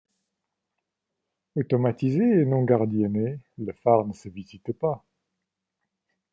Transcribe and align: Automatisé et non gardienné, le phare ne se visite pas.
Automatisé 1.55 2.23
et 2.23 2.45
non 2.45 2.63
gardienné, 2.63 3.37
le 3.59 3.71
phare 3.71 4.03
ne 4.07 4.13
se 4.13 4.29
visite 4.29 4.71
pas. 4.73 5.05